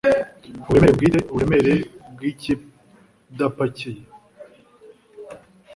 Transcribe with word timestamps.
Uburemere 0.61 0.93
bwiteUburemere 0.97 1.73
bw’ikidapakiye 2.13 4.01